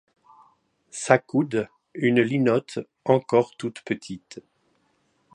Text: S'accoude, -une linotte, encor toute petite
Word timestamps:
S'accoude, 0.89 1.69
-une 1.93 2.21
linotte, 2.23 2.79
encor 3.05 3.55
toute 3.55 3.81
petite 3.81 4.41